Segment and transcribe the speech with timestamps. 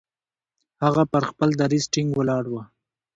[0.83, 2.61] هغه پر خپل دریځ ټینګ ولاړ وو.